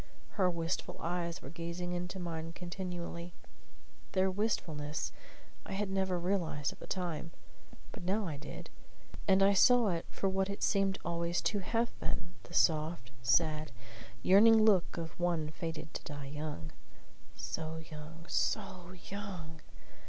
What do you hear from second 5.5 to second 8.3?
I had never realized at the time; but now